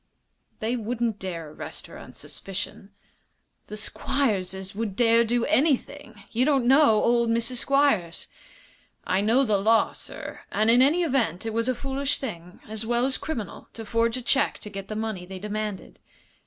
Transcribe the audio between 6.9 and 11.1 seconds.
old Mrs. Squiers." "I know the law, sir, and in any